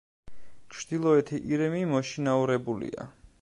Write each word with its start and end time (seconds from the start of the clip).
ჩრდილოეთი 0.75 1.39
ირემი 1.51 1.83
მოშინაურებულია. 1.93 3.07